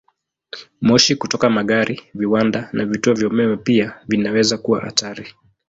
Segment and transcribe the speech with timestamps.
[0.87, 5.33] Moshi kutoka magari, viwanda, na vituo vya umeme pia vinaweza kuwa hatari.